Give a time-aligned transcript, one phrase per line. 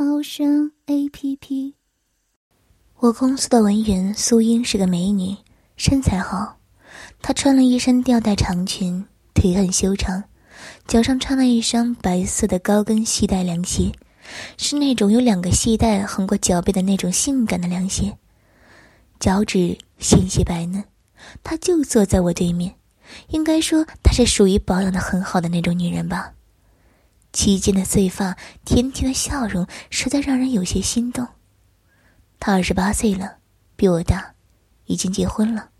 [0.00, 1.74] 猫声 A P P。
[3.00, 5.36] 我公司的文员苏英是个美女，
[5.76, 6.56] 身材好。
[7.20, 9.04] 她穿了一身吊带长裙，
[9.34, 10.22] 腿很修长，
[10.86, 13.90] 脚上穿了一双白色的高跟细带凉鞋，
[14.56, 18.16] 是那种有两个细带横过脚背的那种性感的凉鞋。
[19.18, 20.84] 脚趾纤细白嫩，
[21.42, 22.72] 她就坐在我对面。
[23.30, 26.34] 应该说，她是属于保养的很好的那种女人吧。
[27.32, 31.26] 齐肩的碎发，甜甜的笑容，实在让人有些心动。
[32.40, 33.38] 他二十八岁了，
[33.76, 34.34] 比我大，
[34.86, 35.70] 已经结婚了。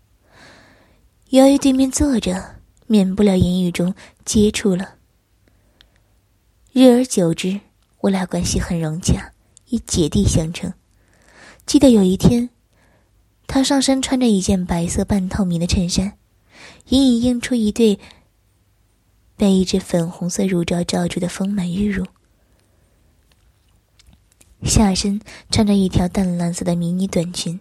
[1.29, 2.55] 由于对面坐着，
[2.87, 3.93] 免不了言语中
[4.25, 4.95] 接触了。
[6.71, 7.59] 日而久之，
[8.01, 9.31] 我俩关系很融洽，
[9.69, 10.71] 以姐弟相称。
[11.65, 12.49] 记得有一天，
[13.47, 16.13] 他上身穿着一件白色半透明的衬衫。
[16.89, 17.99] 隐隐映出一对
[19.39, 22.05] 被一只粉红色乳罩罩住的丰满玉乳，
[24.63, 27.57] 下身穿着一条淡蓝色的迷你短裙，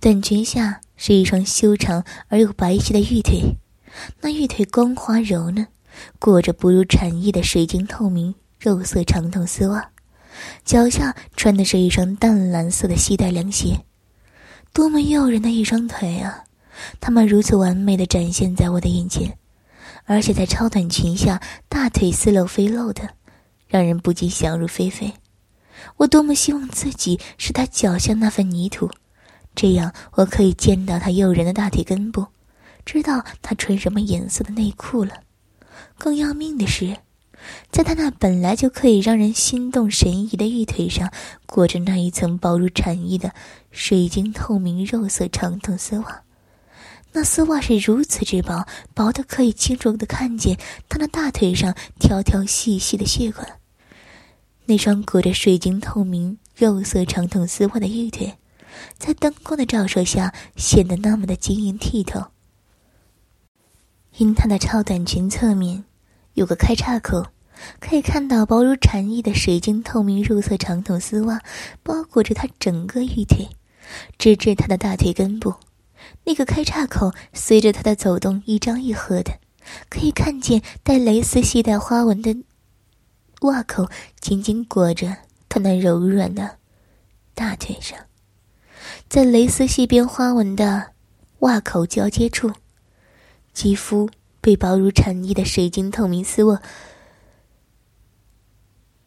[0.00, 3.54] 短裙下是一双修长而又白皙的玉腿，
[4.20, 5.64] 那玉腿光滑柔嫩，
[6.18, 9.92] 裹着不入蝉翼的水晶透明肉色长筒丝袜，
[10.64, 13.84] 脚下穿的是一双淡蓝色的细带凉鞋，
[14.72, 16.42] 多么诱人的一双腿啊！
[16.98, 19.38] 他们如此完美的展现在我的眼前，
[20.10, 23.10] 而且在超短裙下，大腿似露非露的，
[23.68, 25.12] 让人不禁想入非非。
[25.98, 28.90] 我多么希望自己是他脚下那份泥土，
[29.54, 32.26] 这样我可以见到他诱人的大腿根部，
[32.84, 35.12] 知道他穿什么颜色的内裤了。
[35.96, 36.96] 更要命的是，
[37.70, 41.12] 在他那本来就可以让人心动神怡的玉腿上，
[41.46, 43.32] 裹着那一层薄如蝉翼的
[43.70, 46.22] 水晶透明肉色长筒丝袜。
[47.12, 50.56] 那丝袜是如此之薄，薄的可以清楚的看见
[50.88, 53.58] 他那大腿上条条细细的血管。
[54.66, 58.32] 那双裹着水晶透明肉色长筒丝袜的玉腿，
[58.96, 62.24] 在灯光的照射下显得那么的晶莹剔透。
[64.18, 65.84] 因她的超短裙侧面
[66.34, 67.26] 有个开叉口，
[67.80, 71.40] 可以看到薄如蝉翼的水晶透明肉色长筒丝袜
[71.82, 73.48] 包裹着她整个玉腿，
[74.16, 75.52] 直至她的大腿根部。
[76.30, 79.40] 那个开叉口随着他的走动一张一合的，
[79.88, 82.36] 可以看见带蕾丝系带花纹的
[83.40, 85.16] 袜口紧紧裹着
[85.48, 86.58] 他那柔软的
[87.34, 87.98] 大腿上，
[89.08, 90.92] 在蕾丝细边花纹的
[91.40, 92.52] 袜口交接处，
[93.52, 94.08] 肌肤
[94.40, 96.62] 被薄如蝉翼的水晶透明丝袜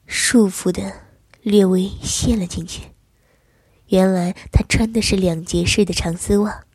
[0.06, 0.92] 束缚的
[1.42, 2.90] 略微陷了进去。
[3.88, 6.66] 原来他穿的是两节式的长丝袜。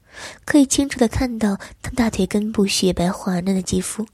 [0.45, 4.07] 可以清楚的看到他大腿根部雪白滑嫩的肌肤，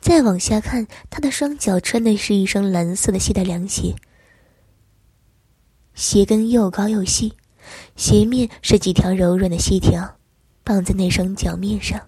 [0.00, 3.96] 再往下看，他的双脚穿的是一双蓝色的细带凉鞋，
[5.94, 7.34] 鞋跟又高又细，
[7.96, 10.16] 鞋面是几条柔软的细条，
[10.62, 12.00] 绑在那双脚面上，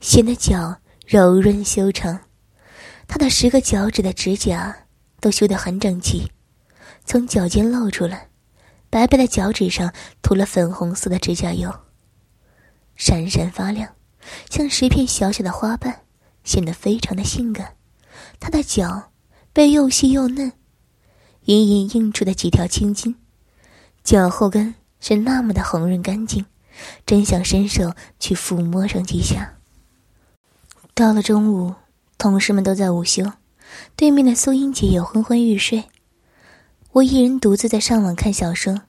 [0.00, 2.20] 显得脚柔润修长。
[3.06, 4.74] 他的十个脚趾的指甲
[5.20, 6.30] 都修得很整齐，
[7.04, 8.28] 从脚尖露出来，
[8.88, 9.92] 白白的脚趾上
[10.22, 11.83] 涂了粉红色的指甲油。
[12.96, 13.94] 闪闪发亮，
[14.48, 16.02] 像十片小小的花瓣，
[16.44, 17.76] 显得非常的性感。
[18.38, 19.10] 她的脚
[19.52, 20.52] 被又细又嫩，
[21.44, 23.16] 隐隐映出的几条青筋，
[24.02, 26.46] 脚后跟是那么的红润干净，
[27.04, 29.54] 真想伸手去抚摸上几下。
[30.94, 31.74] 到了中午，
[32.16, 33.32] 同事们都在午休，
[33.96, 35.84] 对面的苏英姐也昏昏欲睡，
[36.92, 38.82] 我一人独自在上网看小说。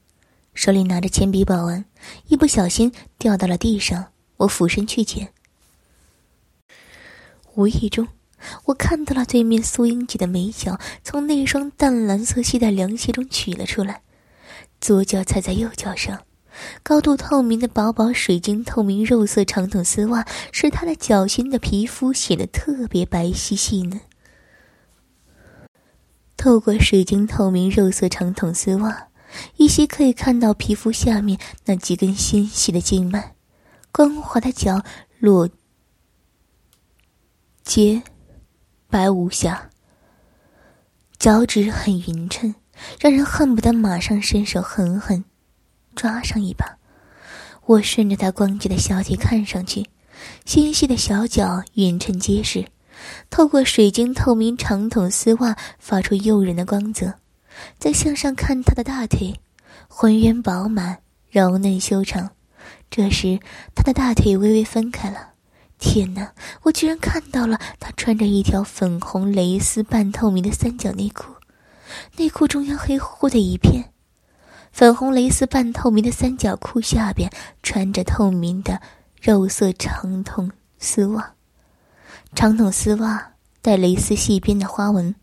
[0.56, 1.86] 手里拿着铅笔保温，
[2.28, 4.08] 一不小心掉到了地上。
[4.38, 5.30] 我俯身去捡，
[7.54, 8.08] 无意中，
[8.66, 14.02] 我看到了对面苏英姐的美脚从那双淡蓝色系带凉鞋中取了出来，
[14.82, 16.24] 左脚踩在右脚上，
[16.84, 24.02] 高度透明的薄薄水晶透明肉色长筒丝袜使她的脚心的皮肤显得特别白皙细嫩。
[26.36, 29.08] 透过水晶透明肉色长筒丝袜。
[29.58, 33.36] 依稀可以看到皮肤下面那几根纤细的静脉，
[33.92, 34.84] 光滑的脚
[35.20, 35.50] 裸
[37.64, 38.02] 洁
[38.90, 39.70] 白无瑕，
[41.18, 42.54] 脚趾很匀称，
[43.00, 45.24] 让人恨不得马上伸手狠狠
[45.96, 46.78] 抓上一把。
[47.66, 49.90] 我顺着她光洁的小腿看上去，
[50.46, 52.66] 纤细的小脚匀称结实，
[53.30, 57.14] 透过水晶透明长筒丝袜发出诱人的光泽。
[57.80, 59.40] 再向上看她的大腿，
[59.88, 61.00] 浑圆饱满、
[61.30, 62.32] 柔嫩修长。
[62.90, 63.40] 这时，
[63.74, 65.34] 她的大腿微微分开了。
[65.78, 66.32] 天哪！
[66.64, 71.34] 我居然看到了她穿着一条粉红蕾丝半透明的三角内裤，
[72.18, 73.92] 内裤中央黑乎乎的一片。
[74.72, 77.30] 粉红蕾丝半透明的三角裤下边
[77.62, 78.82] 穿着透明的
[79.22, 80.50] 肉色长筒
[80.80, 81.34] 丝袜，
[82.34, 85.14] 长筒丝袜带蕾丝细边的花纹，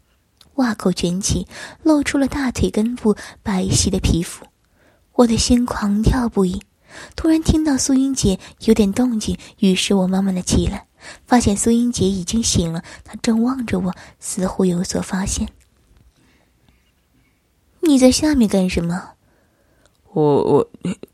[0.62, 1.47] 袜口卷起，
[1.82, 4.47] 露出了大腿根部白皙的皮肤。
[5.12, 6.62] 我的心狂跳不已。
[7.17, 10.87] 突然听到苏英姐有点动静，于是我慢慢的起来，
[11.26, 15.49] 发现苏英姐已经醒了，她正望着我，似乎有所发现。
[17.81, 19.11] 你在下面干什么？
[20.12, 20.69] 我我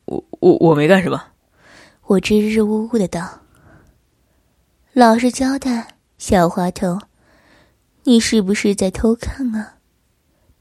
[0.06, 1.22] 我我我没干什么。
[2.06, 3.40] 我支支吾吾的道
[4.92, 6.98] ：“老实交代，小滑头，
[8.08, 9.76] 你是不是在偷看啊？”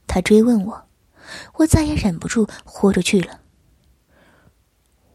[0.06, 0.86] 他追问我，
[1.54, 3.40] 我再也忍不住，豁出去了。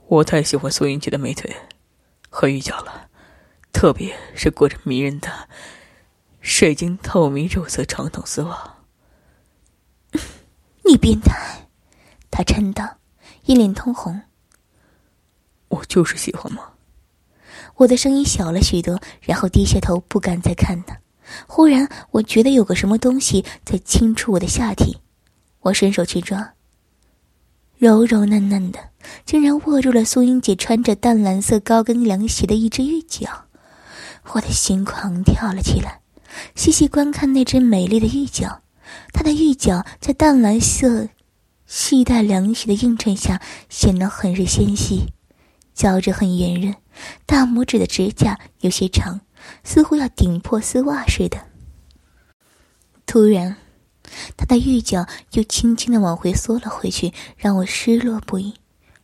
[0.07, 1.55] 我太喜欢苏英杰的美腿
[2.29, 3.09] 和玉脚了，
[3.71, 5.47] 特别是裹着迷人的
[6.41, 8.77] 水晶透明肉色长筒丝袜。
[10.85, 11.67] 你变态！
[12.31, 12.97] 他嗔道，
[13.45, 14.21] 一脸通红。
[15.67, 16.73] 我就是喜欢嘛。
[17.75, 20.99] 我的声音小了许多，然后低下头，不敢再看他。
[21.47, 24.97] 忽然，我觉得有个什么东西在轻触我的下体，
[25.61, 26.53] 我伸手去抓。
[27.77, 28.79] 柔柔嫩嫩的，
[29.25, 33.45] 竟然握住了苏英姐穿着淡蓝色高跟凉鞋的一只玉脚，
[34.31, 35.99] 我的心狂跳了起来，
[36.55, 38.61] 细细观看那只美丽的玉脚，
[39.11, 41.09] 她的玉脚在淡蓝色
[41.65, 45.11] 细带凉鞋的映衬下显得很是纤细，
[45.73, 46.73] 脚趾很圆润，
[47.25, 49.19] 大拇指的指甲有些长，
[49.63, 51.37] 似乎要顶破丝袜似的。
[53.05, 53.57] 突然。
[54.37, 58.53] 他的玉脚又轻轻的往回缩了回去，让我失落不已。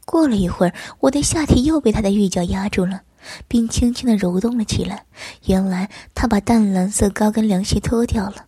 [0.05, 3.01] 过了一会儿，我的下体又被他的玉脚压住了，
[3.47, 5.05] 并轻轻的揉动了起来。
[5.45, 8.45] 原来他把淡蓝色高跟凉鞋脱掉了。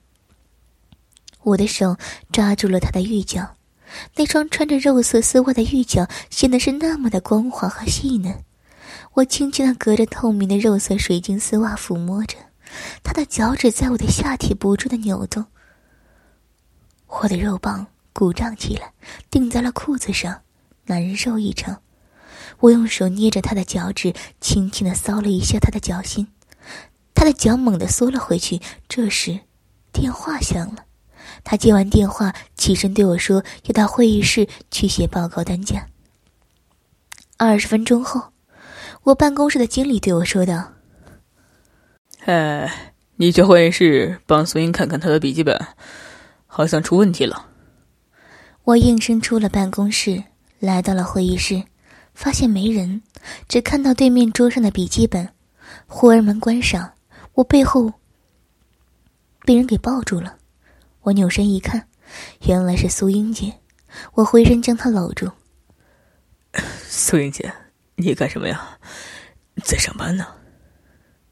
[1.42, 1.98] 我的手
[2.32, 3.56] 抓住了他的玉脚，
[4.18, 8.44] 那双穿着肉色丝袜的玉脚显得是那么的光滑和细嫩。
[9.14, 12.38] 我轻轻的隔着透明的肉色水晶丝袜抚摸着，
[13.04, 15.46] 他的脚趾在我的下体不住的扭动。
[17.08, 18.94] 我的肉棒鼓胀起来，
[19.30, 20.42] 顶在了裤子上，
[20.86, 21.82] 难受异常。
[22.62, 26.30] 我用手捏着他的脚趾，轻轻的搔了一下他的脚心，
[27.14, 28.62] 他的脚猛地缩了回去。
[28.88, 29.42] 这时，
[29.92, 30.86] 电话响了。
[31.44, 35.88] 他接完电话，起身对我说：“要到会议室去写报告单价。”
[37.38, 38.32] 二十分钟后，
[39.04, 40.74] 我办公室的经理对我说道
[42.26, 45.60] ：“哎，你去会议室帮苏英看看他的笔记本。”
[46.54, 47.48] 好像出问题了。
[48.66, 50.22] 我应声出了办公室，
[50.60, 51.64] 来到了会议室，
[52.14, 53.02] 发现没人，
[53.48, 55.30] 只看到对面桌上的笔记本。
[55.88, 56.92] 忽而门关上，
[57.36, 57.94] 我背后
[59.46, 60.36] 被人给抱住了。
[61.04, 61.88] 我扭身一看，
[62.42, 63.54] 原来是苏英姐。
[64.14, 65.32] 我回身将她搂住。
[66.84, 67.50] 苏英姐，
[68.02, 68.80] 你干什么呀？
[69.64, 70.26] 在上班呢。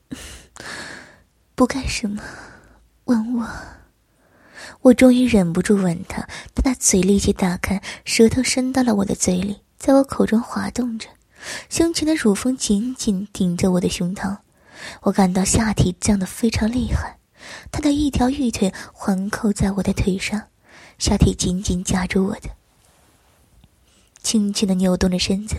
[1.55, 2.21] 不干什么，
[3.05, 3.49] 吻我。
[4.81, 6.21] 我终于忍不住吻他，
[6.53, 11.09] 他的嘴立即打开，舌头伸到了我的嘴里，在我口中滑动着，
[11.69, 14.38] 胸前的乳峰紧紧顶着我的胸膛，
[15.01, 17.17] 我感到下体胀得非常厉害。
[17.71, 20.43] 他的一条玉腿环扣在我的腿上，
[20.99, 22.49] 下体紧紧夹住我的，
[24.21, 25.55] 轻轻的扭动着身子，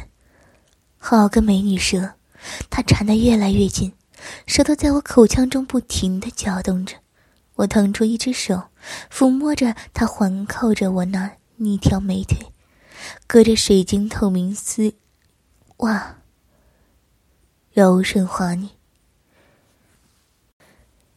[1.02, 2.12] 好个美女蛇！
[2.69, 3.90] 他缠得越来越紧，
[4.47, 6.95] 舌头在我口腔中不停的搅动着。
[7.54, 8.64] 我腾出一只手，
[9.11, 12.52] 抚摸着他环扣着我那一条美腿，
[13.26, 14.92] 隔着水晶透明丝
[15.78, 16.16] 袜，
[17.73, 18.69] 柔顺滑腻。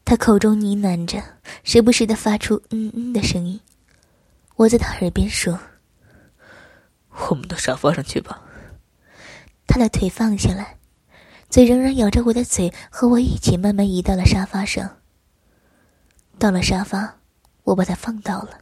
[0.05, 1.21] 他口中呢喃着，
[1.63, 3.59] 时不时的发出“嗯嗯”的声音。
[4.55, 5.59] 我在他耳边说
[7.29, 8.41] ：“我们到沙发上去吧。”
[9.67, 10.77] 他的腿放下来，
[11.49, 14.97] 嘴仍然咬着我的嘴，和我一起慢慢移到了沙发上。
[16.37, 17.19] 到了沙发，
[17.63, 18.59] 我把他放倒了。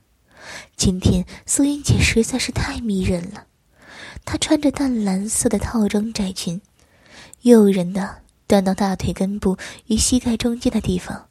[0.76, 3.46] 今天苏英姐实在是太迷人了，
[4.26, 6.62] 她穿着淡蓝色的套装窄裙，
[7.42, 11.28] 诱人的短到大腿根部与膝盖中间的地方，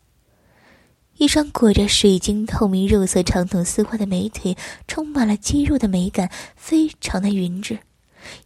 [1.17, 7.79] 一双裹着水晶透明肉色长筒丝袜的美腿，充满了肌肉的美感，非常的匀致。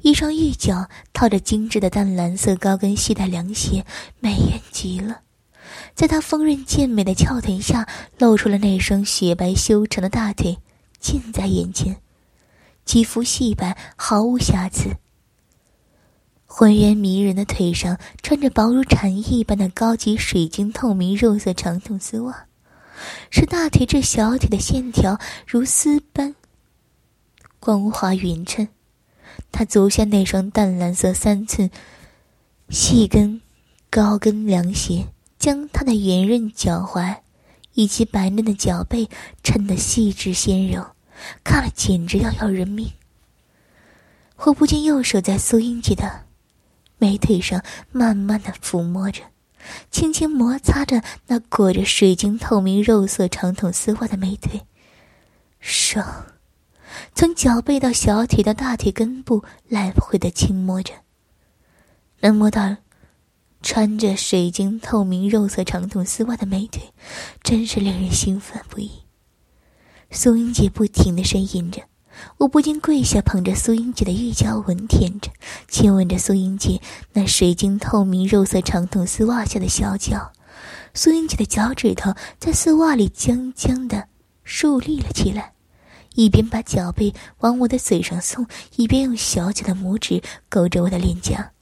[0.02, 3.84] 一双玉脚套着精致的淡蓝色高跟细带凉鞋，
[4.20, 5.20] 美艳极了。
[5.94, 7.88] 在她丰润健美的翘臀下，
[8.18, 10.56] 露出了那双雪白修长的大腿，
[10.98, 11.96] 近在眼前，
[12.84, 14.90] 肌肤细白，毫无瑕疵。
[16.46, 22.46] 浑圆迷人的腿上穿着薄如蝉翼般的高级水晶透明肉色长筒丝袜。
[23.28, 26.32] 使大腿至小腿的线条如丝般
[27.58, 28.68] 光滑匀称，
[29.54, 31.70] 他足下那双淡蓝色三寸
[32.70, 33.40] 细跟
[33.88, 35.06] 高跟凉鞋，
[35.38, 37.18] 将他的圆润脚踝
[37.74, 39.08] 以及白嫩的脚背
[39.44, 40.84] 衬得细致纤柔，
[41.44, 42.90] 看了简直要要人命。
[44.38, 46.24] 我不禁右手在苏英姐的
[46.98, 49.22] 美腿上慢慢的抚摸着。
[49.88, 54.62] 轻轻摩擦着那裹着水晶透明肉色长筒丝袜的美腿，
[55.60, 56.02] 手
[57.14, 60.92] 从脚背到小腿到大腿根部来回的轻摸着，
[62.20, 62.76] 能摸到
[63.62, 66.92] 穿着水晶透明肉色长筒丝袜的美腿，
[67.42, 68.90] 真是令人兴奋不已。
[70.10, 71.82] 苏英姐不停的呻吟着。
[72.38, 75.28] 我不禁跪下，捧着苏英姐的玉娇，吻舔着、
[75.66, 76.80] 亲吻着苏英姐
[77.12, 80.30] 那水晶透明、肉色长筒丝袜下的小脚。
[80.94, 84.06] 苏英姐的脚趾头在丝袜里僵僵的
[84.44, 85.53] 竖立了起来，
[86.14, 91.52] 一边把脚背往我的嘴上送，一边用小脚的拇指勾着我的脸颊。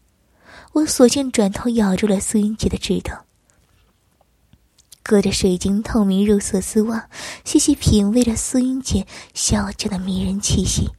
[0.72, 3.14] 我索性转头咬住了苏英姐的指头。
[5.02, 7.08] 隔着水晶透明肉色丝袜，
[7.44, 10.90] 细细品味着苏英姐小脚的迷人气息。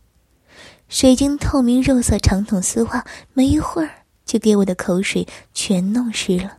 [0.90, 3.90] 水晶透明肉色长筒丝袜，没一会儿
[4.26, 6.58] 就给我的口水全弄湿了。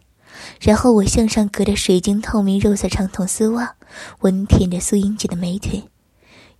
[0.60, 3.76] 然后我向上隔着水晶透明肉色长筒丝袜，
[4.20, 5.84] 吻舔着苏英姐的美腿，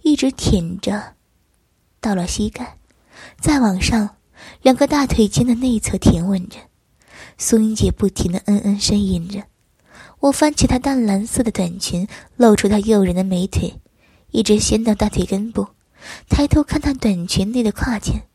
[0.05, 1.15] 一直舔着，
[1.99, 2.77] 到了膝盖，
[3.41, 4.17] 再往上，
[4.61, 6.59] 两个大腿间的内侧舔吻着。
[7.39, 9.43] 苏英姐不停的嗯嗯呻吟着。
[10.21, 12.07] 我翻起她淡蓝色的短裙，
[12.37, 13.81] 露出她诱人的美腿，
[14.31, 15.69] 一直掀到大腿根部，
[16.29, 18.29] 抬头看她短裙内的胯间。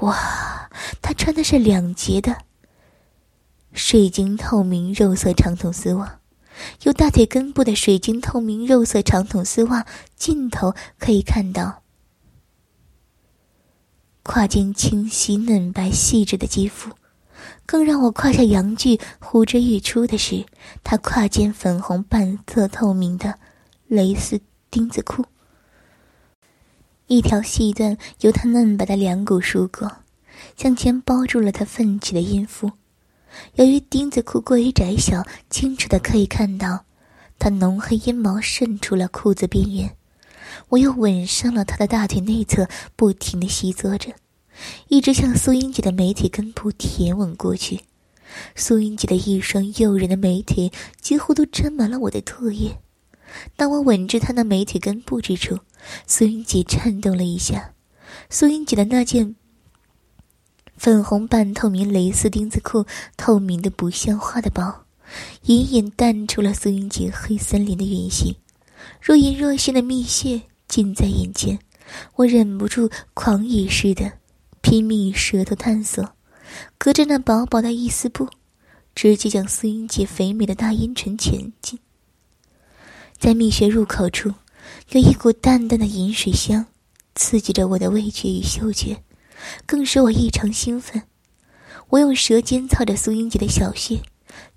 [0.00, 0.68] 哇，
[1.00, 2.36] 她穿的是两截的
[3.72, 6.17] 水晶透明肉色长筒丝袜，
[6.82, 9.86] 由大腿根部的水晶透明肉色长筒丝袜
[10.16, 11.82] 尽头可以看到
[14.22, 16.90] 胯间清晰嫩白细致的肌肤。
[17.64, 20.44] 更让我胯下阳具呼之欲出的是，
[20.82, 23.38] 她胯间粉红半色透明的
[23.86, 25.24] 蕾丝钉子裤，
[27.06, 29.98] 一条细段由她嫩白的两股梳过，
[30.56, 32.72] 向前包住了她奋起的阴腹。
[33.54, 36.84] 由于钉子裤过于窄小，清楚的可以看到
[37.38, 39.94] 他浓黑阴毛渗出了裤子边缘。
[40.68, 44.12] 我又吻上了他的大腿内侧，不停的吸嘬着。
[44.88, 47.80] 一直向苏英姐的美腿根部舔吻过去，
[48.56, 52.76] 苏英姐的一双诱人的美腿几乎都沾满了我的唾液。
[53.56, 55.58] 当我吻至她那美腿根部之处，
[56.06, 57.72] 苏英姐颤动了一下。
[58.30, 59.36] 苏英姐的那件
[60.78, 64.86] 粉红半透明蕾丝丁字裤，透明的不像话的薄，
[65.42, 68.32] 隐隐淡出了苏英姐黑森林的原形。
[69.02, 71.58] 若隐若现的蜜穴近在眼前，
[72.14, 74.12] 我忍不住狂野似的。
[74.60, 76.04] 拼命舌头探索，
[76.76, 78.28] 隔着那薄薄的一丝布，
[78.94, 81.78] 直接将苏英姐肥美的大阴唇前进。
[83.18, 84.32] 在蜜穴入口处，
[84.90, 86.66] 有一股淡淡的饮水香，
[87.14, 89.02] 刺激着我的味觉与嗅觉，
[89.66, 91.02] 更使我异常兴奋。
[91.90, 94.00] 我用舌尖操着苏英姐的小穴，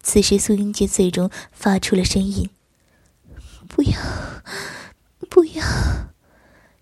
[0.04, 2.50] 此时苏英姐嘴中发出了呻吟
[3.70, 3.94] ：“不要，
[5.30, 5.64] 不要。”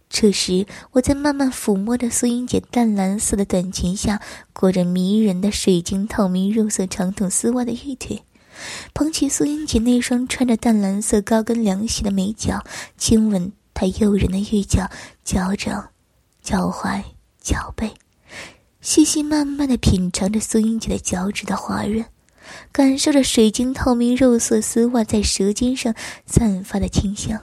[0.10, 4.20] 这时，我在慢慢抚摸着苏英姐淡蓝色的短裙下
[4.54, 8.24] 裹着迷人的水晶透明肉色长筒丝袜的玉腿，
[8.96, 12.64] 捧起苏英姐那双穿着淡蓝色高跟凉鞋的美脚，
[12.98, 14.90] 亲吻她诱人的玉脚、
[15.24, 15.92] 脚掌、
[16.42, 17.04] 脚踝、
[17.50, 17.92] 脚背，
[18.80, 22.06] 细细慢慢的品尝着苏英姐的脚趾的滑润，
[22.72, 25.96] 感受着水晶透明肉色丝袜在舌尖上
[26.28, 27.42] 散发的清香。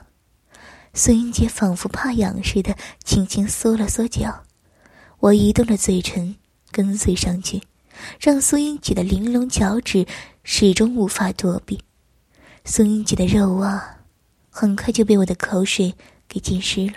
[0.93, 2.73] 苏英姐仿佛怕痒似的，
[3.03, 4.43] 轻轻缩了缩脚。
[5.19, 6.37] 我移动着嘴唇，
[6.71, 7.61] 跟随上去，
[8.17, 10.07] 让苏英姐的玲珑脚趾
[10.45, 11.81] 始终无法躲避。
[12.63, 13.97] 苏英姐的肉袜
[14.49, 15.93] 很快就被我的口水
[16.29, 16.93] 给浸湿了，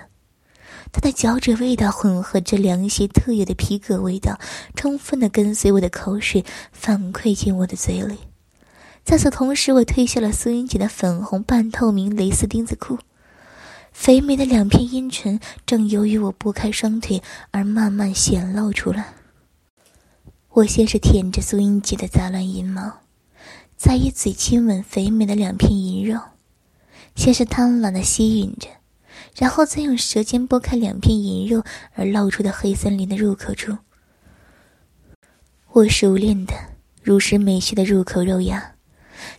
[0.92, 4.38] 她的脚趾味道混合着凉鞋特有的皮革味道，
[4.74, 8.18] 充分的跟随我的口水反馈进我的嘴里。
[9.02, 12.98] 在此同时，我褪下了苏英杰的粉红半透明蕾丝丁字裤，
[13.92, 19.14] 肥美的两片阴唇正由于我拨开双腿而慢慢显露出来。
[20.50, 23.00] 我先是舔着苏英杰的杂乱阴毛，
[23.76, 26.20] 再以嘴亲吻肥美的两片银肉，
[27.14, 28.68] 先是贪婪的吸吮着，
[29.36, 31.62] 然后再用舌尖拨开两片银肉
[31.94, 33.76] 而露出的黑森林的入口处。
[35.72, 36.54] 我熟练的、
[37.02, 38.74] 如实美学的入口肉芽，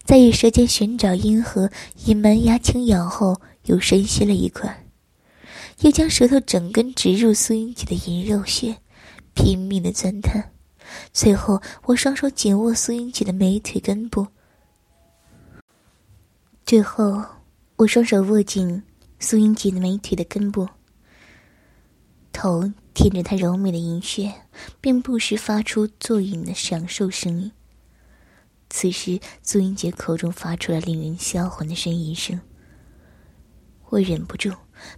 [0.03, 1.69] 在以舌尖寻找阴核，
[2.05, 4.85] 以门牙轻咬后，又深吸了一块，
[5.81, 8.77] 又将舌头整根植入苏英姐的银肉穴，
[9.33, 10.51] 拼命的钻探。
[11.11, 14.27] 最后，我双手紧握苏英姐的美腿根部。
[16.65, 17.23] 最后，
[17.75, 18.83] 我双手握紧
[19.23, 20.67] 苏英杰的美腿的根部，
[22.33, 24.33] 头舔着她柔美的银穴，
[24.81, 27.51] 并不时发出作韵的享受声音。
[28.71, 32.41] 此时，苏英杰口中发出了令人销魂的呻吟声。
[33.89, 34.51] 我忍不住，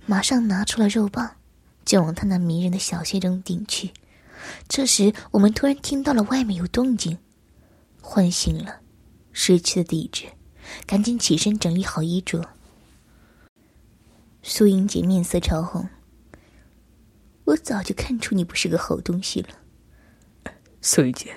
[0.06, 1.36] 马上拿出了肉棒，
[1.84, 3.92] 就往他那迷人的小穴中顶去。
[4.70, 7.18] 这时，我们突然听到了外面有动静，
[8.00, 8.80] 唤醒了
[9.34, 10.28] 失去的理智，
[10.88, 12.50] 赶紧起身整理好衣着。
[14.46, 15.88] 苏英姐面色潮红，
[17.46, 19.48] 我早就看出你不是个好东西了。
[20.82, 21.34] 苏英姐，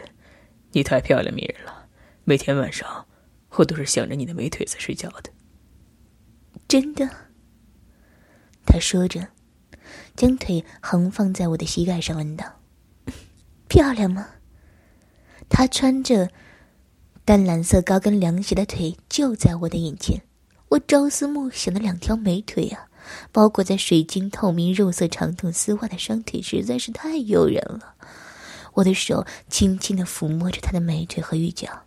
[0.72, 1.86] 你太漂亮迷人了，
[2.24, 3.06] 每天晚上
[3.50, 5.30] 我都是想着你的美腿在睡觉的。
[6.66, 7.08] 真的，
[8.66, 9.28] 他说着，
[10.16, 12.60] 将腿横放在我的膝盖上，问道。
[13.68, 14.28] 漂亮吗？
[15.48, 16.28] 她穿着
[17.24, 20.20] 淡蓝色高跟凉鞋的腿就在我的眼前，
[20.70, 22.88] 我朝思暮想的两条美腿啊，
[23.32, 27.94] 包裹在水晶透明肉色长筒丝袜的双腿实在是太诱人了。
[28.74, 31.84] 我的手轻轻的抚摸着她的美腿和玉脚，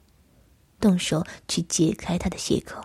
[0.80, 2.84] 动手去解开她的鞋口。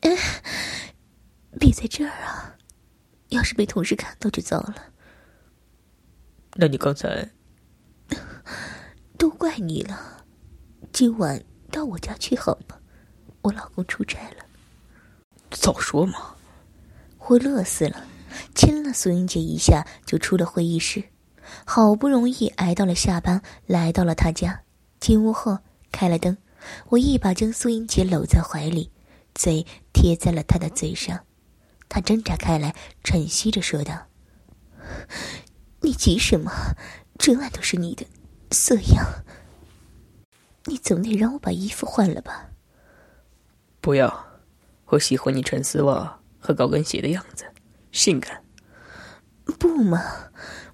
[1.60, 2.56] 别在这儿啊！
[3.28, 4.74] 要是被同事看到就糟了。
[6.54, 7.30] 那你刚才？
[9.16, 10.24] 都怪你了，
[10.92, 12.76] 今晚到我家去好吗？
[13.42, 14.44] 我老公出差了。
[15.50, 16.34] 早说嘛！
[17.28, 18.04] 我乐死了，
[18.54, 21.04] 亲了苏英杰一下，就出了会议室。
[21.64, 24.62] 好不容易挨到了下班，来到了他家。
[25.00, 25.58] 进屋后
[25.90, 26.36] 开了灯，
[26.88, 28.90] 我一把将苏英杰搂在怀里，
[29.34, 31.24] 嘴贴在了他的嘴上。
[31.88, 34.06] 他挣扎开来，喘息着说道
[35.82, 36.50] ：“你急什么？
[37.18, 38.06] 这晚都是你的。”
[38.50, 39.06] 色样，
[40.66, 42.50] 你总得让我把衣服换了吧？
[43.80, 44.26] 不要，
[44.86, 47.44] 我喜欢你穿丝袜和高跟鞋的样子，
[47.92, 48.42] 性感。
[49.58, 50.02] 不嘛，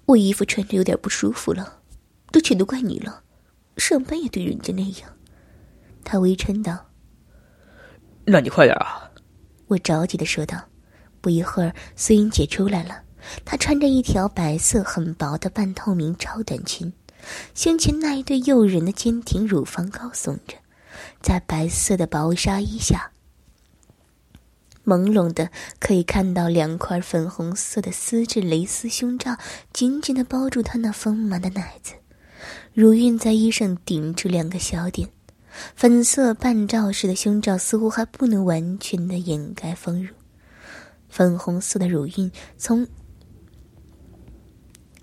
[0.05, 1.81] 我衣服穿着有点不舒服了，
[2.31, 3.23] 都全都怪你了，
[3.77, 5.09] 上班也对人家那样。
[6.03, 6.87] 他微嗔道
[8.25, 9.09] ：“那你快点啊！”
[9.67, 10.59] 我着急的说道。
[11.21, 13.03] 不一会儿，苏英姐出来了，
[13.43, 16.91] 她穿着一条白色很薄的半透明超短裙。
[17.53, 20.55] 胸前那一对诱人的坚挺乳房高耸着，
[21.21, 23.11] 在白色的薄纱衣下，
[24.89, 29.37] 朦胧的可以看到两块粉红色的丝质蕾丝胸罩
[29.71, 31.93] 紧紧的包住她那丰满的奶子，
[32.73, 35.07] 乳晕在衣上顶着两个小点，
[35.75, 40.15] 粉色半罩式的胸罩似乎还不能完全的掩盖丰乳，
[41.07, 42.87] 粉红色的乳晕从。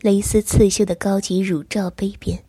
[0.03, 2.45] 蕾丝刺绣的高级乳罩杯边，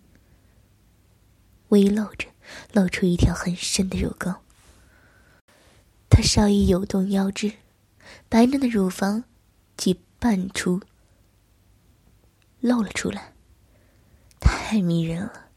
[1.69, 2.28] 微露着，
[2.73, 4.32] 露出一条很深的乳沟。
[6.10, 7.52] 她稍一扭动腰肢，
[8.30, 9.24] 白嫩的乳房
[9.76, 10.82] 即半出
[12.60, 13.34] 露了出来，
[14.39, 15.48] 太迷人了。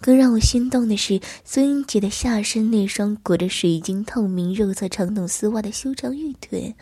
[0.00, 6.74] 更让我心动的是，孙英姐的下身那双裹着水晶透明肉色长筒丝袜的修长玉腿，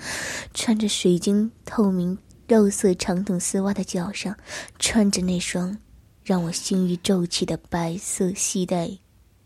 [0.52, 2.18] 穿着水晶透明。
[2.48, 4.34] 肉色长筒丝袜的脚上，
[4.78, 5.76] 穿着那双
[6.24, 8.90] 让我心欲骤起的白色细带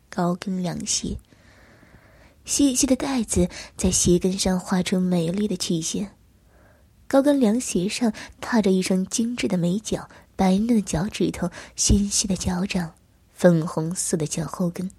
[0.09, 1.19] 高跟凉鞋。
[2.45, 6.11] 细细的带子在鞋跟上画出美丽的曲线。
[7.07, 12.95] 高跟凉鞋上踏着一双精致的美脚，白嫩的脚趾头，纤细的脚掌，
[13.35, 14.91] 粉红色的脚后跟，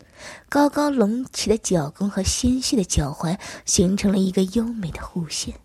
[0.47, 5.55] 高高隆起的脚弓和纤细的脚踝，形成了一个优美的弧线。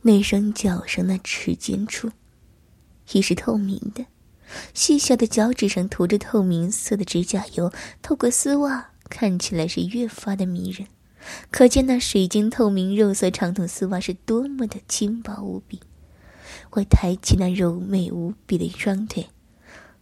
[0.00, 2.10] 那双脚上那齿尖处，
[3.12, 4.06] 已是透明的，
[4.72, 7.70] 细小的脚趾上涂着透明色的指甲油，
[8.00, 10.86] 透过丝袜看起来是越发的迷人。
[11.50, 15.80] 可见那水晶透明肉色长筒丝袜是多么的轻薄无比。
[16.72, 19.28] 我抬起那柔美无比的双腿，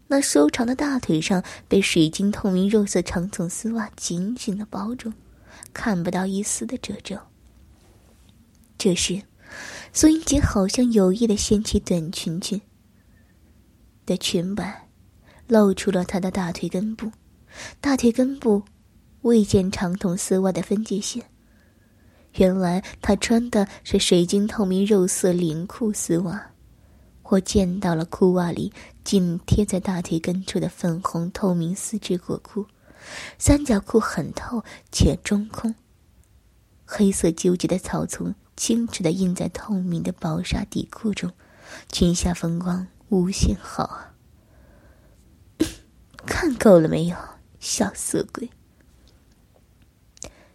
[0.08, 5.12] 那修长的大腿上被水晶透明肉色长筒丝袜紧紧的包住，
[5.72, 7.18] 看不到一丝的褶皱。
[8.76, 9.22] 这时，
[9.92, 12.60] 苏英杰好像有意的掀起短裙裙
[14.04, 14.88] 的裙摆，
[15.46, 17.12] 露出了她的大腿根部。
[17.80, 18.64] 大腿根部
[19.22, 21.24] 未见长筒丝袜的分界线，
[22.34, 26.50] 原来她穿的是水晶透明肉色连裤丝袜。
[27.24, 28.72] 我见到了裤袜里
[29.04, 32.66] 紧贴在大腿根处的粉红透明丝质裹裤，
[33.38, 35.74] 三角裤很透且中空。
[36.84, 41.30] 黑色纠结的草丛清澈的印在透明的薄纱底裤中，
[41.90, 44.14] 裙下风光无限好啊！
[46.26, 47.16] 看够了没有，
[47.60, 48.50] 小色鬼？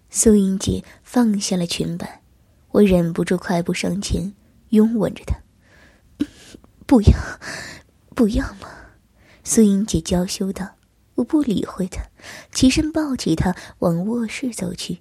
[0.09, 2.21] 苏英姐放下了裙摆，
[2.71, 4.33] 我忍不住快步上前，
[4.69, 5.37] 拥吻着她。
[6.85, 7.13] 不要，
[8.15, 8.69] 不要嘛！
[9.43, 10.75] 苏英姐娇羞道。
[11.15, 12.03] 我不理会她，
[12.51, 14.99] 起身抱起她往卧室走去，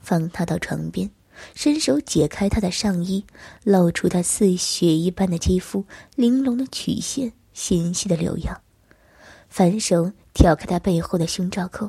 [0.00, 1.08] 放她到床边，
[1.54, 3.24] 伸手解开她的上衣，
[3.62, 5.86] 露出她似雪一般的肌肤、
[6.16, 8.60] 玲珑的曲线、纤细的柳腰，
[9.48, 11.88] 反手挑开她背后的胸罩扣，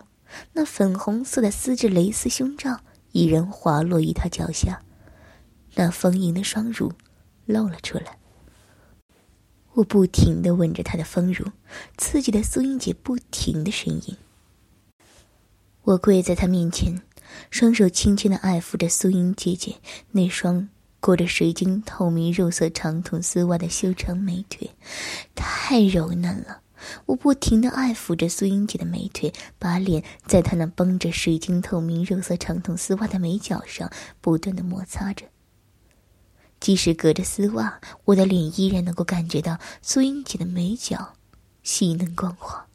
[0.53, 2.79] 那粉红色的丝质蕾丝胸罩
[3.11, 4.81] 已然滑落于她脚下，
[5.75, 6.91] 那丰盈的双乳
[7.45, 8.17] 露了出来。
[9.73, 11.45] 我不停的吻着她的丰乳，
[11.97, 14.17] 刺激的苏英姐不停的呻吟。
[15.83, 17.01] 我跪在她面前，
[17.49, 19.75] 双手轻轻的爱抚着苏英姐姐
[20.11, 20.69] 那双
[20.99, 24.71] 裹着水晶透明肉色长筒丝袜的修长美腿，
[25.35, 26.62] 太柔嫩了。
[27.05, 33.91] 我不停的爱抚着苏英姐的美腿，把脸在她那绷着水晶透明肉色长筒丝袜的美脚上
[34.21, 35.25] 不断的摩擦着。
[36.59, 41.15] 即使隔着丝袜，我的脸依然能够感觉到苏英姐的美脚
[41.61, 42.67] 细嫩光滑。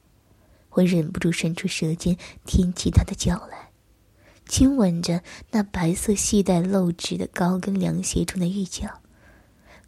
[0.73, 3.71] 我忍不住伸出舌尖舔起她的脚来，
[4.47, 9.01] 亲吻着那白色系带露趾的高跟凉鞋中的玉脚。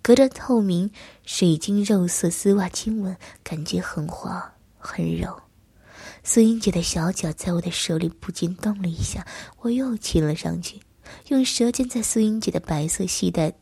[0.02, 0.90] 隔着透明
[1.24, 5.40] 水晶肉色丝袜亲吻，感觉很滑很柔。
[6.22, 9.26] 苏英姐的小脚在我的手里不禁动了一下，
[9.60, 10.80] 我又亲了上去，
[11.28, 13.54] 用舌尖在苏英姐的白色系带。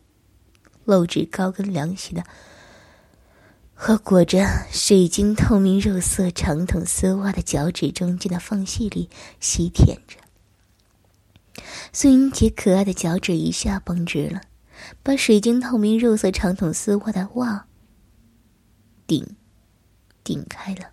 [0.85, 2.25] 露趾高跟凉鞋的
[3.75, 10.17] 和裹着水晶透明肉色长筒丝袜的脚趾中间的缝隙里吸舔着。
[11.93, 14.41] 苏英姐可爱的脚趾一下绷直了，
[15.03, 17.67] 把水晶透明肉色长筒丝袜的袜
[19.07, 19.27] 顶
[20.23, 20.91] 顶开了。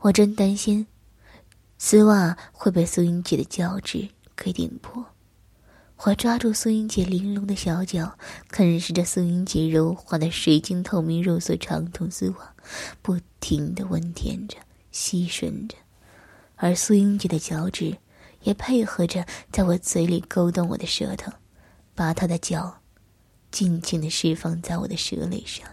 [0.00, 0.86] 我真担心
[1.78, 5.04] 丝袜会被苏英杰的脚趾给顶破。
[6.04, 8.16] 我抓住苏英姐玲珑的小脚，
[8.48, 12.54] 啃食着苏英姐柔滑的水晶透明肉色长筒丝袜，
[13.02, 14.56] 不停的温舔着、
[14.90, 15.76] 吸吮着，
[16.56, 17.98] 而苏英姐的脚趾
[18.40, 21.30] 也配合着在我嘴里勾动我的舌头，
[21.94, 22.79] 把她的脚
[23.50, 25.66] 尽情的释放在我的舌蕾上。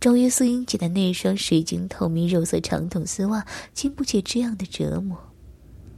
[0.00, 5.18] 终于，苏英姐的那双水晶透明肉色长筒丝袜经不起这样的折磨。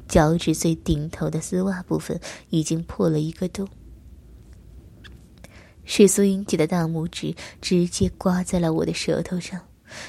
[0.08, 3.68] 脚趾最顶头的丝袜部分已经破了一个洞，
[5.84, 9.60] 是苏英姐的大拇指直接刮在了我的舌头上。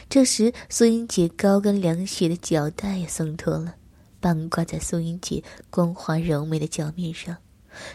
[0.09, 3.75] 这时，苏英姐高跟凉鞋的脚带也松脱了，
[4.21, 7.35] 半挂在苏英姐光滑柔美的脚面上，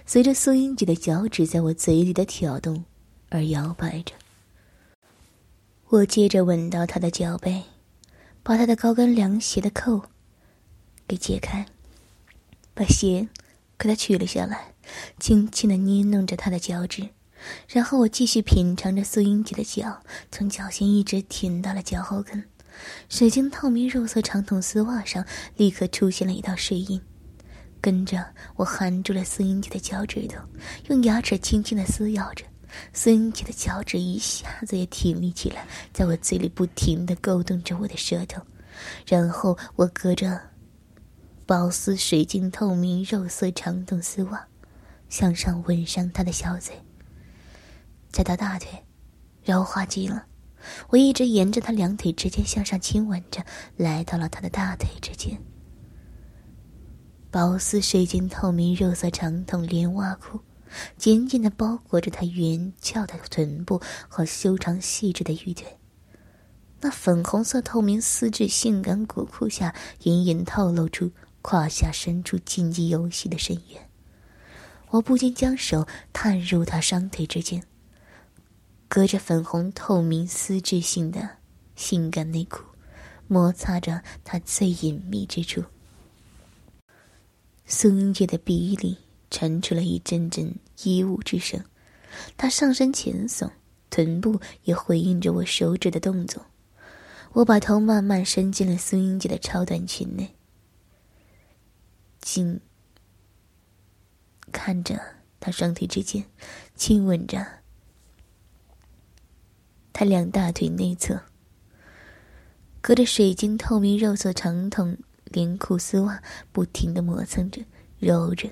[0.07, 2.85] 随着苏英姐的脚趾在我嘴里的挑动
[3.31, 4.15] 而摇摆着。
[5.89, 7.63] 我接着吻到她的脚背，
[8.43, 10.03] 把她的高跟凉鞋的扣
[11.07, 11.67] 给解开。
[12.77, 13.29] 把鞋
[13.79, 14.75] 给他取了下来，
[15.21, 17.11] 轻轻的捏弄着他的脚趾，
[17.69, 20.01] 然后我继续品尝着苏英姐的脚，
[20.33, 22.43] 从脚心一直舔到了脚后跟。
[23.09, 25.25] 水晶透明肉色长筒丝袜上
[25.57, 27.01] 立刻出现了一道水印，
[27.85, 28.25] 跟着
[28.57, 30.39] 我含住了孙英杰的脚趾头，
[30.89, 32.43] 用牙齿轻轻的撕咬着。
[32.95, 38.41] 孙英杰的脚趾一下子也挺立起来，在我嘴里不停的勾动着我的舌头，
[39.07, 40.41] 然后我隔着。
[41.45, 44.49] 薄丝水晶透明肉色长筒丝袜，
[45.11, 46.75] 向上吻上他的小嘴，
[48.11, 48.83] 再到大腿，
[49.45, 50.25] 柔滑极了。
[50.89, 53.45] 我一直沿着他两腿之间向上亲吻着，
[53.77, 55.39] 来到了他的大腿之间。
[57.35, 60.39] 薄丝水晶透明肉色长筒连袜裤，
[60.97, 65.67] 紧紧的包裹着她圆翘的臀部和修长细致的玉腿。
[66.81, 71.11] 那粉红色透明丝质性感裹裤下，隐隐透露出。
[71.43, 73.91] 胯下深处竞技游戏的深渊，
[74.91, 77.65] 我不禁将手探入他双腿之间，
[78.87, 81.31] 隔着粉红透明丝质性的
[81.75, 82.63] 性感内裤，
[83.27, 85.65] 摩擦着他最隐秘之处。
[87.67, 88.99] 苏英杰的鼻里
[89.31, 91.63] 传出了一阵阵衣物之声，
[92.37, 93.51] 他上身前耸，
[93.91, 96.45] 臀部也回应着我手指的动作。
[97.33, 100.35] 我把头慢慢伸进了苏英杰的超短裙内，
[102.21, 102.61] 紧
[104.53, 105.01] 看着
[105.41, 106.25] 他双腿之间，
[106.77, 107.45] 亲吻着
[109.93, 111.21] 他两大腿内侧，
[112.81, 114.97] 隔着水晶透明肉色长筒
[115.35, 117.61] 连裤丝袜，不停的磨蹭着、
[117.99, 118.49] 揉着，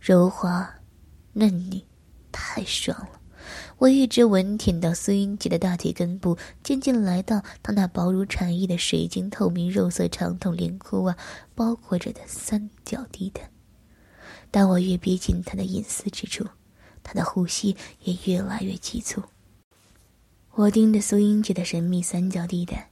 [0.00, 0.68] 柔滑、
[1.32, 1.86] 嫩腻，
[2.30, 3.20] 太爽了。
[3.78, 11.16] 我一直吻舔到苏英杰的大腿根部，渐渐来到他那薄如蝉翼的水晶透明肉色长筒连裤袜
[11.54, 13.50] 包裹着的三角地带。
[14.50, 16.44] 当我越逼近他的隐私之处，
[17.02, 19.22] 他的呼吸也越来越急促。
[20.54, 22.90] 我盯着苏英杰的神秘三角地带，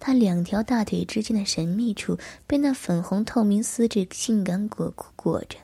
[0.00, 5.58] 他两条大腿之间的神秘处被那粉红透明丝质性感裹裤裹着，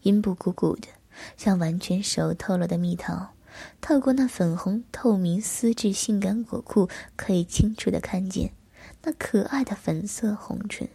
[0.00, 0.88] 阴部鼓鼓的，
[1.36, 3.34] 像完全熟透了的蜜桃。
[3.82, 8.54] 透过那粉红透明丝质性感裹裤，可以清楚的看见
[9.02, 10.88] 那可爱的粉色红唇。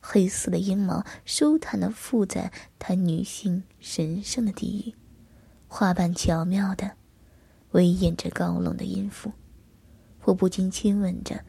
[0.00, 4.94] 黑色的阴毛舒坦的附在她女性神圣的地域，
[5.66, 6.92] 花瓣巧妙的
[7.72, 9.32] 威严着高冷的音符。
[10.30, 11.44] 我不禁亲吻着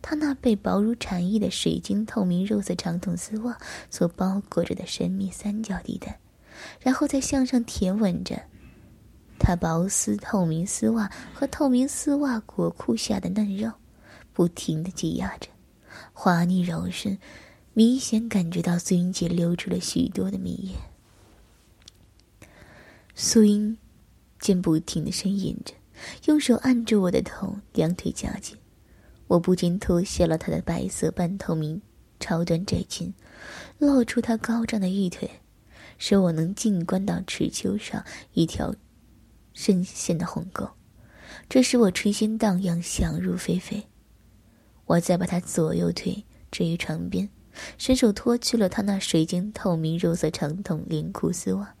[0.00, 3.58] 她那被薄如蝉翼的水晶透明肉色长筒丝袜
[3.90, 6.18] 所包裹着的神秘三角地带，
[6.80, 8.42] 然后再向上舔吻着。
[9.38, 13.70] 他薄丝透明丝袜和透明丝袜裹裤下的嫩肉，
[14.32, 15.48] 不停的挤压着，
[16.14, 17.18] 滑腻柔顺，
[17.74, 20.74] 明显感觉到苏英杰流出了许多的蜜液。
[23.14, 23.76] 苏英
[24.38, 25.74] 竟不停的呻吟着，
[26.26, 28.56] 用手按住我的头，两腿夹紧，
[29.26, 31.80] 我不禁脱下了她的白色半透明
[32.20, 33.12] 超短窄裙，
[33.78, 35.30] 露出她高胀的玉腿，
[35.98, 38.74] 使我能静观到耻丘上一条。
[39.52, 40.68] 深陷的鸿沟，
[41.48, 43.84] 这使我春心荡漾，想入非非。
[44.86, 47.28] 我再把他左右腿置于床边，
[47.78, 51.73] 伸手脱去了他那水晶透明肉色长筒连裤丝袜，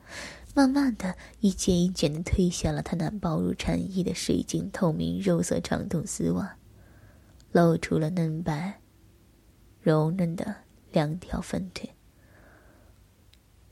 [0.54, 6.56] 慢慢的一件一件的褪下了他那薄如蝉翼的水晶透明肉色长筒丝袜，
[7.50, 8.80] 露出了嫩白、
[9.82, 10.54] 柔嫩的
[10.92, 11.90] 两条粉腿。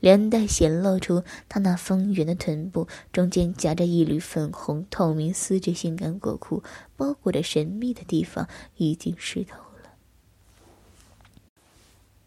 [0.01, 6.61] 连带显露出她那丰圆的臀部，中间夹着一缕粉红透明丝质性感裹裤，
[6.97, 9.93] 包裹着神秘的地方已经湿透了。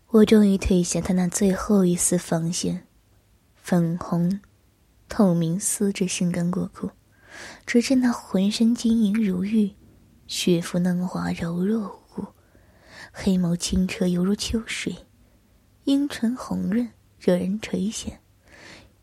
[0.08, 2.86] 我终于褪下她那最后一丝防线，
[3.56, 4.40] 粉红
[5.08, 6.90] 透明丝质性感裹裤，
[7.66, 9.70] 只见那浑身晶莹如玉，
[10.26, 12.26] 雪肤嫩滑柔弱无骨，
[13.12, 14.94] 黑眸清澈犹如秋水，
[15.84, 16.88] 樱唇红润。
[17.18, 18.12] 惹人垂涎，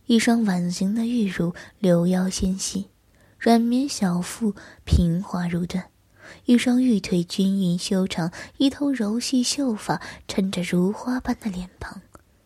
[0.05, 2.89] 一双碗形的玉乳柳腰纤细，
[3.37, 4.53] 软绵小腹
[4.85, 5.83] 平滑如缎，
[6.45, 12.01] 一双玉腿均匀修长，一头柔细秀发衬着如花般的脸庞，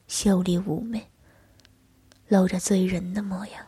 [0.07, 1.11] 秀丽妩媚，
[2.27, 3.65] 露着醉人的模样。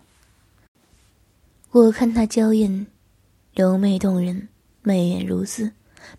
[1.72, 2.88] 我看她娇艳、
[3.54, 4.50] 柔媚动人，
[4.82, 5.72] 媚眼如丝，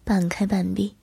[0.04, 0.94] 半开半闭，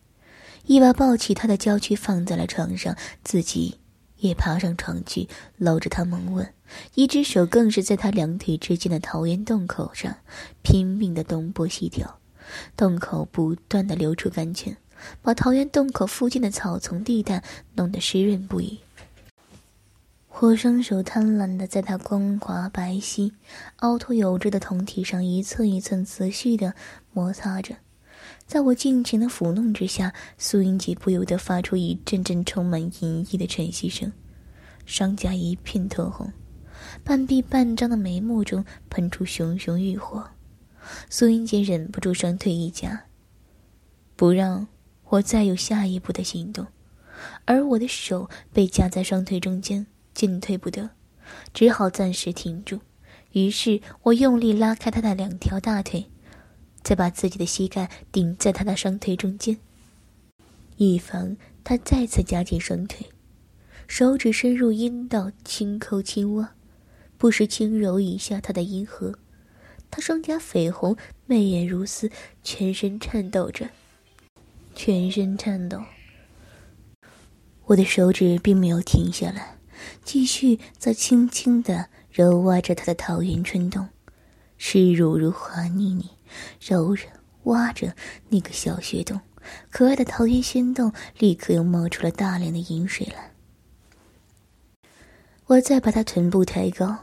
[0.65, 3.79] 一把抱起她的娇躯放在了床上，自己。
[4.19, 6.51] 也爬上床去，搂着她猛吻，
[6.95, 10.17] 一只手更是在她两腿之间的桃源洞口上
[10.63, 12.17] 拼命的东拨西挑，
[12.75, 14.75] 洞口不断的流出甘泉，
[15.21, 17.43] 把桃源洞口附近的草丛地带
[17.75, 18.79] 弄得湿润不已。
[20.39, 23.31] 我双手贪婪的在她光滑白皙、
[23.77, 26.75] 凹凸有致的胴体上一寸一寸仔细的
[27.11, 27.75] 摩擦着。
[28.45, 34.11] 在我尽情的抚弄之下，苏英杰不由得发出一阵阵充满淫意的喘息声，
[34.85, 36.31] 双颊一片通红，
[37.03, 40.23] 半闭半张的眉目中喷出熊熊欲火。
[41.09, 43.05] 苏英杰忍不住双腿一夹，
[44.15, 44.67] 不让
[45.05, 46.67] 我再有下一步的行动，
[47.45, 49.85] 而我的手被夹在双腿中间，
[50.17, 50.89] 进退不得，
[51.53, 52.79] 只好暂时停住。
[53.33, 56.07] 于是我用力拉开他的两条大腿。
[56.83, 59.57] 再把自己的膝盖顶在他的双腿中间，
[60.77, 63.05] 以防他再次夹紧双腿，
[63.87, 66.55] 手指深入阴道轻抠轻挖，
[67.17, 69.19] 不时轻揉一下他的阴核。
[69.91, 72.09] 他双颊绯红，媚眼如丝，
[72.41, 73.69] 全身颤抖着，
[74.73, 75.83] 全身颤抖。
[77.65, 79.56] 我的手指并没有停下来，
[80.03, 83.87] 继续在轻轻的揉挖着他的桃源春洞，
[84.57, 86.09] 湿漉漉、滑腻腻。
[86.59, 87.03] 揉着、
[87.43, 87.95] 挖着
[88.27, 89.21] 那个小穴洞，
[89.69, 93.31] 可爱的桃源仙洞立刻又冒出了大量的饮水来。
[95.45, 96.97] 我再把她臀部抬高，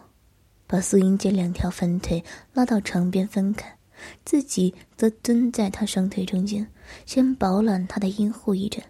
[0.67, 3.79] 把苏英姐两条粉腿拉到床边分开，
[4.27, 6.71] 自己则蹲在她双腿中间，
[7.07, 8.85] 先饱览她的阴户一阵。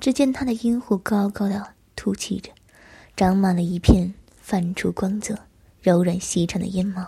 [0.00, 2.50] 只见她的阴户高高的凸起着，
[3.16, 5.38] 长满了一片泛出光泽、
[5.80, 7.06] 柔软细长的阴毛，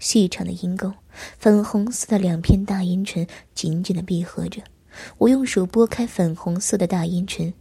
[0.00, 0.92] 细长的阴沟，
[1.38, 4.60] 粉红色的两片大阴唇紧紧的闭合着。
[5.18, 7.54] 我用手拨开粉红色的大阴唇，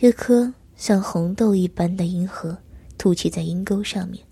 [0.00, 2.58] 一颗像红豆一般的阴核
[2.98, 4.22] 凸起在阴沟上面，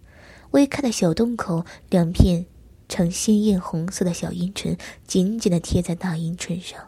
[0.50, 2.44] 微开的小洞口，两片
[2.87, 4.76] 呈鲜艳红色的小阴唇
[5.07, 6.78] 紧紧的贴在大阴唇上。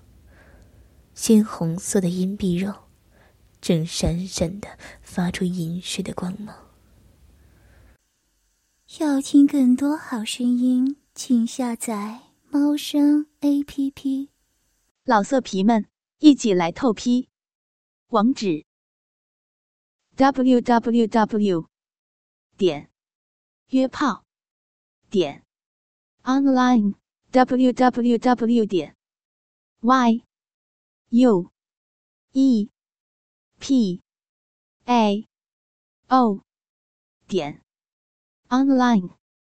[1.14, 2.74] 鲜红色的阴壁肉，
[3.60, 6.70] 正闪闪的发出银水的光芒。
[8.98, 14.30] 要听更多好声音，请下载猫声 A P P。
[15.04, 15.86] 老色皮们，
[16.18, 17.28] 一起来透批！
[18.08, 18.64] 网址
[20.16, 21.66] ：w w w.
[22.56, 22.90] 点
[23.68, 24.24] 约炮
[25.08, 25.44] 点
[26.24, 26.94] online
[27.30, 28.66] w w w.
[28.66, 28.96] 点
[29.80, 30.22] y
[31.10, 31.50] u
[32.32, 32.68] e
[33.60, 34.00] p
[34.86, 35.28] a
[36.08, 36.40] o
[37.28, 37.60] 点
[38.48, 39.19] online。